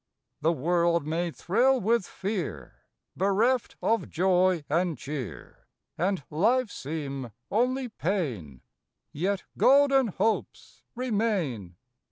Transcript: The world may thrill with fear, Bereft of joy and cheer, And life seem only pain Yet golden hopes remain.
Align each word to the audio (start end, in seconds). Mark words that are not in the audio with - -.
The 0.41 0.51
world 0.51 1.05
may 1.05 1.29
thrill 1.29 1.79
with 1.79 2.07
fear, 2.07 2.85
Bereft 3.15 3.75
of 3.83 4.09
joy 4.09 4.65
and 4.67 4.97
cheer, 4.97 5.67
And 5.95 6.23
life 6.31 6.71
seem 6.71 7.29
only 7.51 7.87
pain 7.87 8.61
Yet 9.11 9.43
golden 9.59 10.07
hopes 10.07 10.81
remain. 10.95 11.75